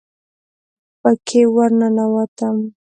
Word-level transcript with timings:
پکښې 1.01 1.41
ورننوتم. 1.55 2.57